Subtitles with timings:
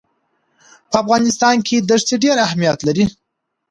[0.89, 3.05] په افغانستان کې دښتې ډېر اهمیت لري.